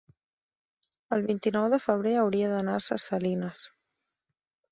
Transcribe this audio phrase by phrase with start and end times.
[1.17, 3.61] El vint-i-nou de febrer hauria d'anar a Ses Salines.